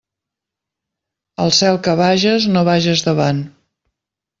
Al 1.45 1.55
cel 1.59 1.79
que 1.89 1.95
vages, 2.03 2.51
no 2.57 2.67
vages 2.75 3.09
davant. 3.13 3.49